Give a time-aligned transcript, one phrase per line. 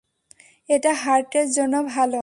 [0.69, 2.19] এটা হার্টের জন্য ভালো।